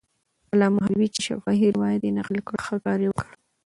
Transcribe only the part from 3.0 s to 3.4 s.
یې وکړ.